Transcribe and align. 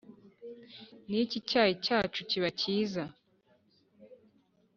Ni 1.09 1.17
iki 1.23 1.35
icyayi 1.41 1.73
cyacu 1.85 2.19
kiba 2.29 2.49
cyiza? 2.59 3.03